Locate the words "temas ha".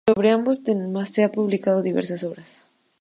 0.63-1.29